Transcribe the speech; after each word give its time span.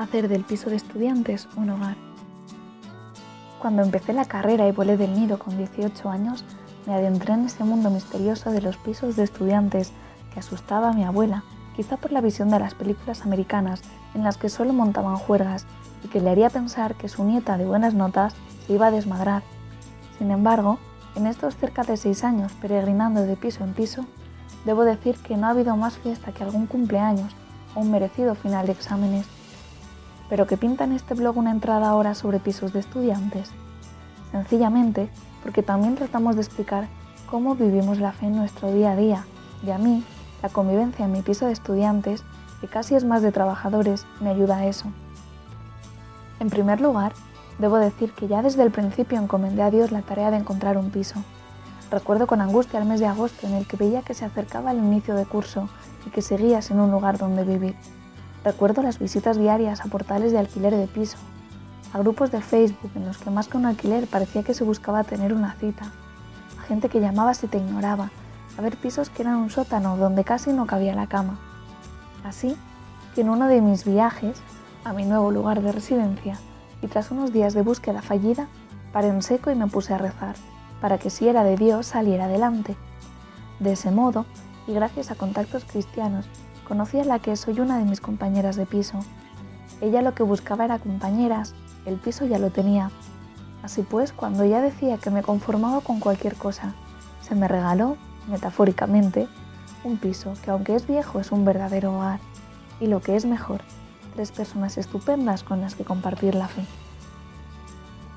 hacer 0.00 0.28
del 0.28 0.44
piso 0.44 0.70
de 0.70 0.76
estudiantes 0.76 1.46
un 1.56 1.70
hogar. 1.70 1.96
Cuando 3.60 3.82
empecé 3.82 4.14
la 4.14 4.24
carrera 4.24 4.66
y 4.66 4.72
volé 4.72 4.96
del 4.96 5.12
nido 5.12 5.38
con 5.38 5.58
18 5.58 6.08
años, 6.08 6.44
me 6.86 6.94
adentré 6.94 7.34
en 7.34 7.44
ese 7.44 7.64
mundo 7.64 7.90
misterioso 7.90 8.50
de 8.50 8.62
los 8.62 8.78
pisos 8.78 9.16
de 9.16 9.24
estudiantes 9.24 9.92
que 10.32 10.40
asustaba 10.40 10.88
a 10.88 10.92
mi 10.94 11.04
abuela, 11.04 11.44
quizá 11.76 11.98
por 11.98 12.12
la 12.12 12.22
visión 12.22 12.48
de 12.48 12.58
las 12.58 12.74
películas 12.74 13.22
americanas 13.22 13.82
en 14.14 14.24
las 14.24 14.38
que 14.38 14.48
solo 14.48 14.72
montaban 14.72 15.16
juergas 15.16 15.66
y 16.02 16.08
que 16.08 16.20
le 16.20 16.30
haría 16.30 16.48
pensar 16.48 16.94
que 16.94 17.10
su 17.10 17.22
nieta 17.22 17.58
de 17.58 17.66
buenas 17.66 17.92
notas 17.92 18.34
se 18.66 18.72
iba 18.72 18.86
a 18.86 18.90
desmadrar. 18.90 19.42
Sin 20.18 20.30
embargo, 20.30 20.78
en 21.14 21.26
estos 21.26 21.56
cerca 21.56 21.82
de 21.82 21.98
seis 21.98 22.24
años 22.24 22.52
peregrinando 22.62 23.20
de 23.20 23.36
piso 23.36 23.64
en 23.64 23.74
piso, 23.74 24.06
debo 24.64 24.84
decir 24.84 25.16
que 25.18 25.36
no 25.36 25.46
ha 25.46 25.50
habido 25.50 25.76
más 25.76 25.98
fiesta 25.98 26.32
que 26.32 26.42
algún 26.42 26.66
cumpleaños 26.66 27.36
o 27.74 27.80
un 27.80 27.90
merecido 27.90 28.34
final 28.34 28.64
de 28.64 28.72
exámenes 28.72 29.26
pero 30.30 30.46
que 30.46 30.56
pinta 30.56 30.84
en 30.84 30.92
este 30.92 31.14
blog 31.14 31.36
una 31.36 31.50
entrada 31.50 31.90
ahora 31.90 32.14
sobre 32.14 32.38
pisos 32.38 32.72
de 32.72 32.78
estudiantes. 32.78 33.50
Sencillamente 34.30 35.10
porque 35.42 35.62
también 35.62 35.96
tratamos 35.96 36.36
de 36.36 36.42
explicar 36.42 36.86
cómo 37.28 37.56
vivimos 37.56 37.98
la 37.98 38.12
fe 38.12 38.26
en 38.26 38.36
nuestro 38.36 38.72
día 38.72 38.92
a 38.92 38.96
día 38.96 39.24
y 39.66 39.70
a 39.70 39.78
mí, 39.78 40.04
la 40.42 40.48
convivencia 40.48 41.04
en 41.04 41.12
mi 41.12 41.20
piso 41.20 41.46
de 41.46 41.52
estudiantes, 41.52 42.22
que 42.60 42.68
casi 42.68 42.94
es 42.94 43.04
más 43.04 43.22
de 43.22 43.32
trabajadores, 43.32 44.06
me 44.20 44.30
ayuda 44.30 44.58
a 44.58 44.66
eso. 44.66 44.86
En 46.38 46.48
primer 46.48 46.80
lugar, 46.80 47.12
debo 47.58 47.76
decir 47.76 48.12
que 48.12 48.28
ya 48.28 48.40
desde 48.40 48.62
el 48.62 48.70
principio 48.70 49.18
encomendé 49.18 49.62
a 49.62 49.70
Dios 49.70 49.90
la 49.90 50.02
tarea 50.02 50.30
de 50.30 50.38
encontrar 50.38 50.78
un 50.78 50.90
piso. 50.90 51.22
Recuerdo 51.90 52.26
con 52.26 52.40
angustia 52.40 52.78
el 52.78 52.86
mes 52.86 53.00
de 53.00 53.06
agosto 53.06 53.46
en 53.46 53.54
el 53.54 53.66
que 53.66 53.76
veía 53.76 54.02
que 54.02 54.14
se 54.14 54.24
acercaba 54.24 54.70
el 54.70 54.78
inicio 54.78 55.16
de 55.16 55.26
curso 55.26 55.68
y 56.06 56.10
que 56.10 56.22
seguías 56.22 56.70
en 56.70 56.78
un 56.78 56.92
lugar 56.92 57.18
donde 57.18 57.44
vivir. 57.44 57.74
Recuerdo 58.42 58.82
las 58.82 58.98
visitas 58.98 59.36
diarias 59.36 59.82
a 59.82 59.88
portales 59.88 60.32
de 60.32 60.38
alquiler 60.38 60.74
de 60.74 60.86
piso, 60.86 61.18
a 61.92 61.98
grupos 61.98 62.30
de 62.30 62.40
Facebook 62.40 62.90
en 62.94 63.06
los 63.06 63.18
que 63.18 63.28
más 63.28 63.48
que 63.48 63.58
un 63.58 63.66
alquiler 63.66 64.06
parecía 64.06 64.42
que 64.42 64.54
se 64.54 64.64
buscaba 64.64 65.04
tener 65.04 65.34
una 65.34 65.52
cita, 65.54 65.92
a 66.58 66.62
gente 66.62 66.88
que 66.88 67.00
llamaba 67.00 67.34
si 67.34 67.48
te 67.48 67.58
ignoraba, 67.58 68.10
a 68.56 68.62
ver 68.62 68.78
pisos 68.78 69.10
que 69.10 69.22
eran 69.22 69.36
un 69.36 69.50
sótano 69.50 69.98
donde 69.98 70.24
casi 70.24 70.52
no 70.52 70.66
cabía 70.66 70.94
la 70.94 71.06
cama. 71.06 71.38
Así 72.24 72.56
que 73.14 73.20
en 73.20 73.28
uno 73.28 73.46
de 73.46 73.60
mis 73.60 73.84
viajes 73.84 74.40
a 74.84 74.94
mi 74.94 75.04
nuevo 75.04 75.30
lugar 75.30 75.60
de 75.60 75.72
residencia 75.72 76.38
y 76.80 76.86
tras 76.86 77.10
unos 77.10 77.34
días 77.34 77.52
de 77.52 77.60
búsqueda 77.60 78.00
fallida, 78.00 78.48
paré 78.90 79.08
en 79.08 79.20
seco 79.20 79.50
y 79.50 79.54
me 79.54 79.66
puse 79.66 79.92
a 79.92 79.98
rezar, 79.98 80.34
para 80.80 80.96
que 80.96 81.10
si 81.10 81.28
era 81.28 81.44
de 81.44 81.56
Dios 81.56 81.88
saliera 81.88 82.24
adelante. 82.24 82.74
De 83.58 83.72
ese 83.72 83.90
modo, 83.90 84.24
y 84.66 84.72
gracias 84.72 85.10
a 85.10 85.14
contactos 85.14 85.66
cristianos 85.66 86.26
conocí 86.70 87.00
a 87.00 87.04
la 87.04 87.18
que 87.18 87.34
soy 87.34 87.58
una 87.58 87.78
de 87.78 87.84
mis 87.84 88.00
compañeras 88.00 88.54
de 88.54 88.64
piso. 88.64 89.00
Ella 89.80 90.02
lo 90.02 90.14
que 90.14 90.22
buscaba 90.22 90.64
era 90.64 90.78
compañeras, 90.78 91.52
el 91.84 91.96
piso 91.96 92.26
ya 92.26 92.38
lo 92.38 92.50
tenía. 92.50 92.92
Así 93.64 93.82
pues, 93.82 94.12
cuando 94.12 94.44
ella 94.44 94.60
decía 94.60 94.96
que 94.96 95.10
me 95.10 95.24
conformaba 95.24 95.80
con 95.80 95.98
cualquier 95.98 96.36
cosa, 96.36 96.74
se 97.22 97.34
me 97.34 97.48
regaló, 97.48 97.96
metafóricamente, 98.28 99.26
un 99.82 99.96
piso 99.96 100.34
que 100.44 100.52
aunque 100.52 100.76
es 100.76 100.86
viejo 100.86 101.18
es 101.18 101.32
un 101.32 101.44
verdadero 101.44 101.96
hogar. 101.96 102.20
Y 102.78 102.86
lo 102.86 103.00
que 103.00 103.16
es 103.16 103.26
mejor, 103.26 103.62
tres 104.14 104.30
personas 104.30 104.78
estupendas 104.78 105.42
con 105.42 105.60
las 105.60 105.74
que 105.74 105.82
compartir 105.82 106.36
la 106.36 106.46
fe. 106.46 106.62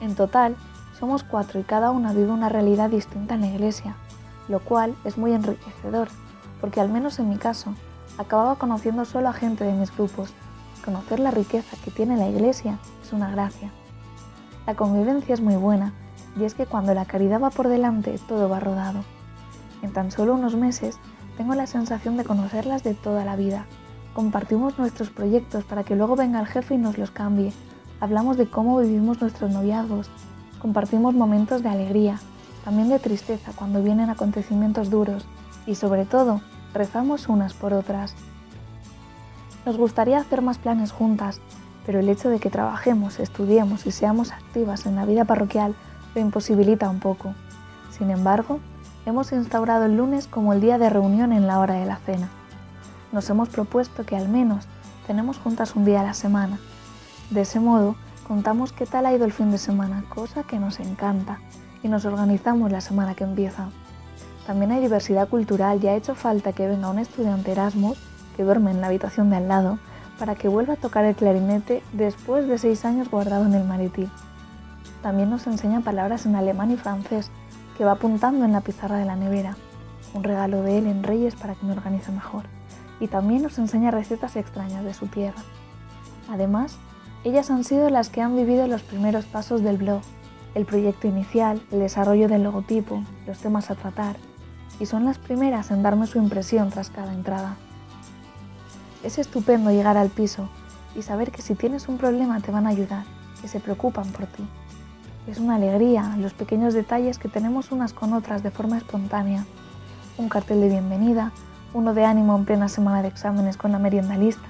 En 0.00 0.14
total, 0.16 0.54
somos 1.00 1.22
cuatro 1.24 1.60
y 1.60 1.62
cada 1.62 1.90
una 1.92 2.12
vive 2.12 2.30
una 2.30 2.50
realidad 2.50 2.90
distinta 2.90 3.36
en 3.36 3.40
la 3.40 3.46
iglesia, 3.46 3.96
lo 4.48 4.60
cual 4.60 4.94
es 5.06 5.16
muy 5.16 5.32
enriquecedor, 5.32 6.08
porque 6.60 6.82
al 6.82 6.90
menos 6.90 7.18
en 7.18 7.30
mi 7.30 7.38
caso, 7.38 7.74
acababa 8.18 8.56
conociendo 8.56 9.04
solo 9.04 9.28
a 9.28 9.32
gente 9.32 9.64
de 9.64 9.72
mis 9.72 9.94
grupos. 9.94 10.32
Conocer 10.84 11.20
la 11.20 11.30
riqueza 11.30 11.76
que 11.84 11.90
tiene 11.90 12.16
la 12.16 12.28
iglesia 12.28 12.78
es 13.02 13.12
una 13.12 13.30
gracia. 13.30 13.70
La 14.66 14.74
convivencia 14.74 15.34
es 15.34 15.40
muy 15.40 15.56
buena 15.56 15.92
y 16.38 16.44
es 16.44 16.54
que 16.54 16.66
cuando 16.66 16.94
la 16.94 17.04
caridad 17.04 17.40
va 17.40 17.50
por 17.50 17.68
delante 17.68 18.18
todo 18.28 18.48
va 18.48 18.60
rodado. 18.60 19.04
En 19.82 19.92
tan 19.92 20.10
solo 20.10 20.34
unos 20.34 20.56
meses 20.56 20.98
tengo 21.36 21.54
la 21.54 21.66
sensación 21.66 22.16
de 22.16 22.24
conocerlas 22.24 22.82
de 22.84 22.94
toda 22.94 23.24
la 23.24 23.36
vida. 23.36 23.66
Compartimos 24.14 24.78
nuestros 24.78 25.10
proyectos 25.10 25.64
para 25.64 25.84
que 25.84 25.96
luego 25.96 26.16
venga 26.16 26.40
el 26.40 26.46
jefe 26.46 26.74
y 26.74 26.78
nos 26.78 26.98
los 26.98 27.10
cambie. 27.10 27.52
Hablamos 28.00 28.36
de 28.36 28.48
cómo 28.48 28.78
vivimos 28.78 29.20
nuestros 29.20 29.50
noviazgos. 29.50 30.08
Compartimos 30.60 31.14
momentos 31.14 31.62
de 31.62 31.68
alegría, 31.68 32.20
también 32.64 32.88
de 32.88 32.98
tristeza 32.98 33.52
cuando 33.54 33.82
vienen 33.82 34.10
acontecimientos 34.10 34.88
duros 34.88 35.26
y 35.66 35.74
sobre 35.74 36.04
todo 36.04 36.40
rezamos 36.74 37.28
unas 37.28 37.54
por 37.54 37.72
otras. 37.72 38.14
Nos 39.64 39.78
gustaría 39.78 40.18
hacer 40.18 40.42
más 40.42 40.58
planes 40.58 40.92
juntas, 40.92 41.40
pero 41.86 42.00
el 42.00 42.08
hecho 42.08 42.28
de 42.28 42.40
que 42.40 42.50
trabajemos, 42.50 43.20
estudiemos 43.20 43.86
y 43.86 43.92
seamos 43.92 44.32
activas 44.32 44.84
en 44.84 44.96
la 44.96 45.06
vida 45.06 45.24
parroquial 45.24 45.74
lo 46.14 46.20
imposibilita 46.20 46.90
un 46.90 47.00
poco. 47.00 47.34
Sin 47.90 48.10
embargo, 48.10 48.60
hemos 49.06 49.32
instaurado 49.32 49.86
el 49.86 49.96
lunes 49.96 50.26
como 50.26 50.52
el 50.52 50.60
día 50.60 50.78
de 50.78 50.90
reunión 50.90 51.32
en 51.32 51.46
la 51.46 51.58
hora 51.58 51.74
de 51.74 51.86
la 51.86 51.96
cena. 51.96 52.28
Nos 53.12 53.28
hemos 53.30 53.48
propuesto 53.48 54.04
que 54.04 54.16
al 54.16 54.28
menos 54.28 54.66
tenemos 55.06 55.38
juntas 55.38 55.76
un 55.76 55.84
día 55.84 56.00
a 56.00 56.04
la 56.04 56.14
semana. 56.14 56.58
De 57.30 57.42
ese 57.42 57.60
modo, 57.60 57.96
contamos 58.26 58.72
qué 58.72 58.86
tal 58.86 59.06
ha 59.06 59.14
ido 59.14 59.24
el 59.24 59.32
fin 59.32 59.50
de 59.50 59.58
semana, 59.58 60.04
cosa 60.08 60.42
que 60.42 60.58
nos 60.58 60.80
encanta, 60.80 61.38
y 61.82 61.88
nos 61.88 62.04
organizamos 62.04 62.72
la 62.72 62.80
semana 62.80 63.14
que 63.14 63.24
empieza. 63.24 63.68
También 64.46 64.72
hay 64.72 64.80
diversidad 64.80 65.28
cultural 65.28 65.82
y 65.82 65.88
ha 65.88 65.94
hecho 65.94 66.14
falta 66.14 66.52
que 66.52 66.66
venga 66.66 66.90
un 66.90 66.98
estudiante 66.98 67.52
Erasmus 67.52 67.98
que 68.36 68.42
duerme 68.42 68.72
en 68.72 68.80
la 68.80 68.88
habitación 68.88 69.30
de 69.30 69.36
al 69.36 69.48
lado 69.48 69.78
para 70.18 70.34
que 70.34 70.48
vuelva 70.48 70.74
a 70.74 70.76
tocar 70.76 71.04
el 71.04 71.14
clarinete 71.14 71.82
después 71.92 72.46
de 72.46 72.58
seis 72.58 72.84
años 72.84 73.10
guardado 73.10 73.46
en 73.46 73.54
el 73.54 73.64
maritil. 73.64 74.10
También 75.02 75.30
nos 75.30 75.46
enseña 75.46 75.80
palabras 75.80 76.26
en 76.26 76.36
alemán 76.36 76.70
y 76.70 76.76
francés 76.76 77.30
que 77.76 77.84
va 77.84 77.92
apuntando 77.92 78.44
en 78.44 78.52
la 78.52 78.60
pizarra 78.60 78.98
de 78.98 79.04
la 79.04 79.16
nevera, 79.16 79.56
un 80.12 80.22
regalo 80.22 80.62
de 80.62 80.78
él 80.78 80.86
en 80.86 81.02
Reyes 81.02 81.34
para 81.34 81.54
que 81.54 81.66
me 81.66 81.72
organice 81.72 82.12
mejor. 82.12 82.44
Y 83.00 83.08
también 83.08 83.42
nos 83.42 83.58
enseña 83.58 83.90
recetas 83.90 84.36
extrañas 84.36 84.84
de 84.84 84.94
su 84.94 85.06
tierra. 85.06 85.42
Además, 86.30 86.76
ellas 87.24 87.50
han 87.50 87.64
sido 87.64 87.90
las 87.90 88.08
que 88.08 88.20
han 88.20 88.36
vivido 88.36 88.66
los 88.66 88.82
primeros 88.82 89.24
pasos 89.24 89.62
del 89.62 89.78
blog, 89.78 90.02
el 90.54 90.64
proyecto 90.64 91.08
inicial, 91.08 91.60
el 91.72 91.80
desarrollo 91.80 92.28
del 92.28 92.44
logotipo, 92.44 93.02
los 93.26 93.38
temas 93.38 93.70
a 93.70 93.74
tratar, 93.74 94.16
y 94.80 94.86
son 94.86 95.04
las 95.04 95.18
primeras 95.18 95.70
en 95.70 95.82
darme 95.82 96.06
su 96.06 96.18
impresión 96.18 96.70
tras 96.70 96.90
cada 96.90 97.12
entrada. 97.12 97.56
Es 99.02 99.18
estupendo 99.18 99.70
llegar 99.70 99.96
al 99.96 100.08
piso 100.08 100.48
y 100.96 101.02
saber 101.02 101.30
que 101.30 101.42
si 101.42 101.54
tienes 101.54 101.88
un 101.88 101.98
problema 101.98 102.40
te 102.40 102.50
van 102.52 102.66
a 102.66 102.70
ayudar, 102.70 103.04
que 103.40 103.48
se 103.48 103.60
preocupan 103.60 104.08
por 104.10 104.26
ti. 104.26 104.44
Es 105.26 105.38
una 105.38 105.54
alegría 105.54 106.16
los 106.18 106.34
pequeños 106.34 106.74
detalles 106.74 107.18
que 107.18 107.28
tenemos 107.28 107.72
unas 107.72 107.92
con 107.92 108.12
otras 108.12 108.42
de 108.42 108.50
forma 108.50 108.76
espontánea. 108.76 109.44
Un 110.18 110.28
cartel 110.28 110.60
de 110.60 110.68
bienvenida, 110.68 111.32
uno 111.72 111.94
de 111.94 112.04
ánimo 112.04 112.36
en 112.36 112.44
plena 112.44 112.68
semana 112.68 113.02
de 113.02 113.08
exámenes 113.08 113.56
con 113.56 113.72
la 113.72 113.78
merienda 113.78 114.16
lista, 114.16 114.48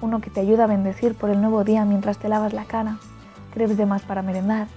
uno 0.00 0.20
que 0.20 0.30
te 0.30 0.40
ayuda 0.40 0.64
a 0.64 0.68
bendecir 0.68 1.14
por 1.14 1.30
el 1.30 1.40
nuevo 1.40 1.64
día 1.64 1.84
mientras 1.84 2.18
te 2.18 2.28
lavas 2.28 2.52
la 2.52 2.64
cara, 2.64 2.98
crepes 3.52 3.76
de 3.76 3.86
más 3.86 4.02
para 4.02 4.22
merendar. 4.22 4.68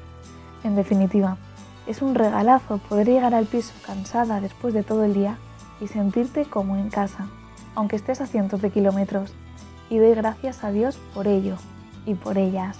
En 0.63 0.75
definitiva, 0.75 1.37
es 1.87 2.01
un 2.01 2.15
regalazo 2.15 2.79
poder 2.79 3.07
llegar 3.07 3.33
al 3.33 3.45
piso 3.45 3.73
cansada 3.85 4.41
después 4.41 4.73
de 4.73 4.83
todo 4.83 5.03
el 5.03 5.13
día 5.13 5.37
y 5.79 5.87
sentirte 5.87 6.45
como 6.45 6.77
en 6.77 6.89
casa, 6.89 7.27
aunque 7.75 7.95
estés 7.95 8.21
a 8.21 8.27
cientos 8.27 8.61
de 8.61 8.71
kilómetros. 8.71 9.33
Y 9.89 9.97
doy 9.97 10.15
gracias 10.15 10.63
a 10.63 10.71
Dios 10.71 10.97
por 11.13 11.27
ello 11.27 11.57
y 12.05 12.15
por 12.15 12.37
ellas. 12.37 12.77